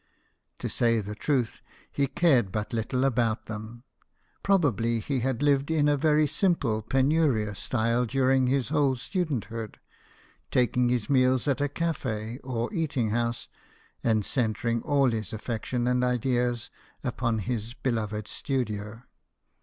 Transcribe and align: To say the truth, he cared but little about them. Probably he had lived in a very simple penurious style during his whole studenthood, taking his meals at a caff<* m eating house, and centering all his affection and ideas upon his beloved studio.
To 0.57 0.67
say 0.67 0.99
the 0.99 1.13
truth, 1.13 1.61
he 1.91 2.07
cared 2.07 2.51
but 2.51 2.73
little 2.73 3.03
about 3.05 3.45
them. 3.45 3.83
Probably 4.41 4.99
he 4.99 5.19
had 5.19 5.43
lived 5.43 5.69
in 5.69 5.87
a 5.87 5.95
very 5.95 6.25
simple 6.25 6.81
penurious 6.81 7.59
style 7.59 8.07
during 8.07 8.47
his 8.47 8.69
whole 8.69 8.95
studenthood, 8.95 9.77
taking 10.49 10.89
his 10.89 11.07
meals 11.07 11.47
at 11.47 11.61
a 11.61 11.69
caff<* 11.69 12.07
m 12.07 12.39
eating 12.73 13.11
house, 13.11 13.47
and 14.03 14.25
centering 14.25 14.81
all 14.81 15.11
his 15.11 15.33
affection 15.33 15.85
and 15.85 16.03
ideas 16.03 16.71
upon 17.03 17.37
his 17.37 17.75
beloved 17.75 18.27
studio. 18.27 19.03